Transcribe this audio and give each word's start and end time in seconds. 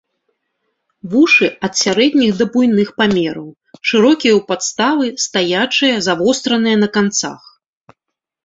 Вушы 1.11 1.47
ад 1.67 1.73
сярэдніх 1.81 2.31
да 2.39 2.45
буйных 2.55 2.89
памераў, 3.01 3.45
шырокія 3.91 4.33
ў 4.39 4.43
падставы, 4.49 5.07
стаячыя, 5.27 5.95
завостраныя 6.07 6.77
на 6.87 6.89
канцах. 6.97 7.41